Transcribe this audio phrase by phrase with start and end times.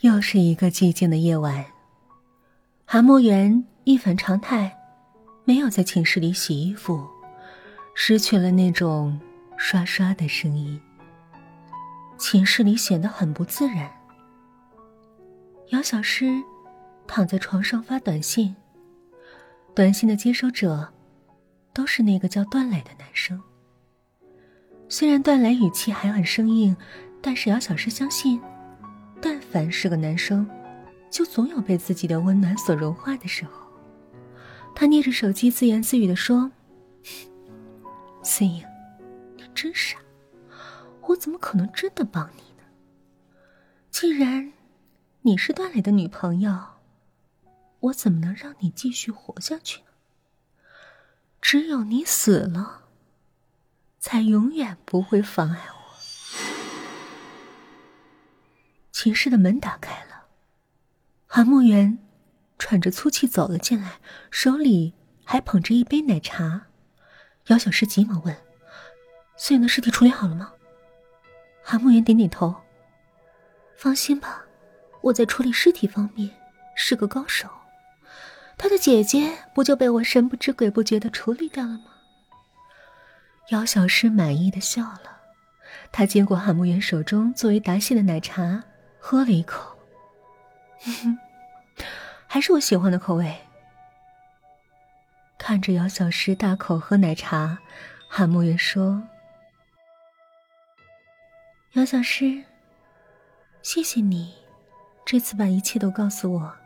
[0.00, 1.64] 又是一个寂静的夜晚。
[2.84, 4.72] 韩墨园一反常态，
[5.44, 7.04] 没有在寝室里洗衣服，
[7.94, 9.20] 失去了那种
[9.56, 10.80] 刷刷的声音。
[12.16, 13.90] 寝室里显得很不自然。
[15.70, 16.40] 姚小诗
[17.08, 18.54] 躺在床上发短信，
[19.74, 20.92] 短信的接收者
[21.72, 23.42] 都是那个叫段磊的男生。
[24.88, 26.76] 虽然段磊语气还很生硬，
[27.20, 28.40] 但是姚小诗相信。
[29.50, 30.48] 凡是个男生，
[31.10, 33.52] 就总有被自己的温暖所融化的时候。
[34.74, 36.52] 他捏着手机自言自语的说
[38.22, 38.64] ：“孙颖，
[39.36, 39.98] 你真傻，
[41.08, 42.64] 我怎么可能真的帮你呢？
[43.90, 44.52] 既然
[45.22, 46.56] 你是段磊的女朋友，
[47.80, 49.86] 我怎么能让你继续活下去呢？
[51.40, 52.82] 只有你死了，
[53.98, 55.77] 才永远不会妨碍我。”
[59.00, 60.24] 寝室的门打开了，
[61.24, 62.00] 韩慕园
[62.58, 64.92] 喘着粗气走了进来，手里
[65.24, 66.62] 还捧着一杯奶茶。
[67.46, 68.36] 姚小诗急忙问
[69.38, 70.52] ：“孙颖的尸体处理好了吗？”
[71.62, 72.52] 韩慕园点点头
[73.78, 74.44] ：“放心吧，
[75.02, 76.28] 我在处理尸体方面
[76.74, 77.48] 是个高手。
[78.56, 81.84] 他的姐姐不就被我神不知鬼不觉的处理掉了吗？”
[83.50, 85.20] 姚小诗满意的笑了，
[85.92, 88.64] 她接过韩慕园手中作为答谢的奶茶。
[88.98, 89.76] 喝了一口，
[92.26, 93.34] 还是我喜欢的口味。
[95.38, 97.58] 看着姚小诗大口喝奶茶，
[98.08, 99.02] 韩慕云说
[101.72, 102.44] ：“姚小诗，
[103.62, 104.34] 谢谢你，
[105.06, 106.56] 这次把一切都告诉我，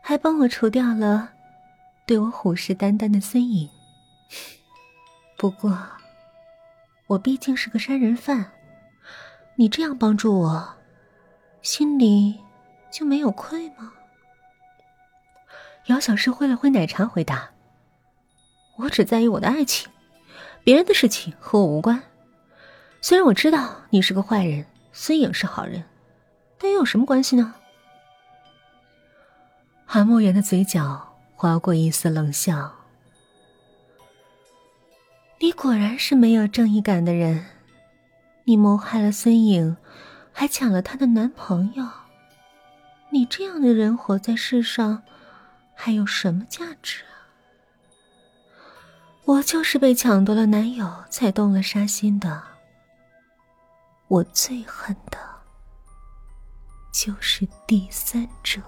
[0.00, 1.32] 还帮我除掉了
[2.06, 3.68] 对我虎视眈眈的孙颖。
[5.36, 5.78] 不过，
[7.08, 8.52] 我毕竟是个杀人犯，
[9.56, 10.74] 你这样帮助我。”
[11.68, 12.40] 心里
[12.90, 13.92] 就没有愧吗？
[15.88, 17.50] 姚小诗挥了挥奶茶，回答
[18.78, 19.86] ：“我只在意我的爱情，
[20.64, 22.02] 别人的事情和我无关。
[23.02, 24.64] 虽然我知道你是个坏人，
[24.94, 25.84] 孙颖是好人，
[26.56, 27.54] 但又有什么关系呢？”
[29.84, 32.72] 韩墨言的嘴角划过一丝冷笑
[35.38, 37.44] ：“你果然是没有正义感的人，
[38.44, 39.76] 你谋害了孙颖。”
[40.40, 41.84] 还抢了她的男朋友，
[43.10, 45.02] 你这样的人活在世上，
[45.74, 47.26] 还有什么价值啊？
[49.24, 52.40] 我就是被抢夺了男友才动了杀心的。
[54.06, 55.18] 我最恨的，
[56.92, 58.60] 就是第三者。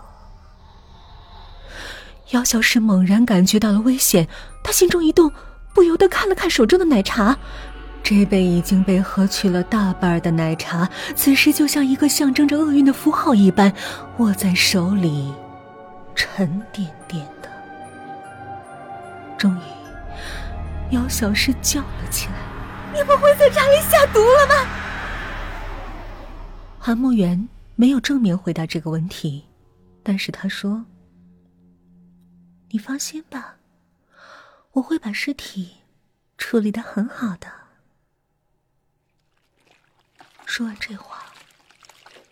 [2.30, 4.28] 姚小诗猛然感觉到了危险，
[4.64, 5.32] 她心中一动，
[5.72, 7.38] 不由得看了看手中的奶茶。
[8.10, 13.72] 这杯已经被喝去了大半的奶茶，此时就像一个象征着厄运的符号一般，
[14.18, 15.32] 握在手里，
[16.16, 17.48] 沉甸甸的。
[19.38, 19.62] 终于，
[20.90, 22.32] 姚小诗叫了起来
[22.92, 24.54] ：“你不会在茶里下毒了吗？”
[26.80, 29.44] 韩慕园没有正面回答这个问题，
[30.02, 30.84] 但是他说
[32.70, 33.54] ：“你放心吧，
[34.72, 35.76] 我会把尸体
[36.36, 37.46] 处理的很好的。”
[40.50, 41.32] 说完这话，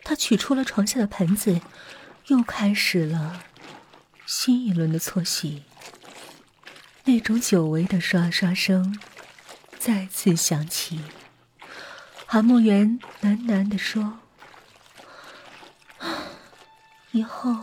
[0.02, 1.60] 他取出了床下的盆子，
[2.26, 3.44] 又开始了
[4.26, 5.62] 新一轮的搓洗。
[7.04, 8.98] 那种久违的刷刷声
[9.78, 11.00] 再次响起。
[12.26, 14.18] 韩墨元喃喃的说
[17.12, 17.56] ：“以后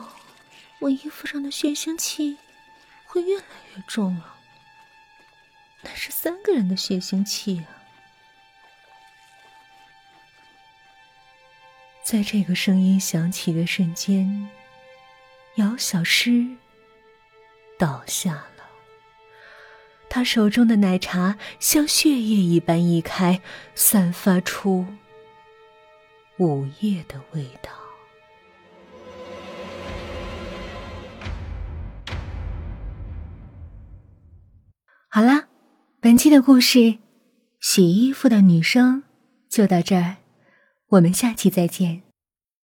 [0.79, 2.37] 我衣服上的血腥气
[3.05, 3.45] 会越来
[3.75, 4.37] 越重了。
[5.81, 7.67] 那是三个人的血腥气啊！”
[12.05, 14.47] 在这个声音响起的瞬间，
[15.55, 16.45] 姚小诗
[17.79, 18.63] 倒下了。
[20.07, 23.41] 他手中的奶茶像血液一般溢开，
[23.73, 24.85] 散发出
[26.37, 27.71] 午夜的味道。
[35.09, 35.47] 好啦，
[35.99, 36.77] 本期的故事
[37.59, 39.01] 《洗衣服的女生》
[39.49, 40.17] 就到这儿。
[40.95, 42.04] 我们下期再见。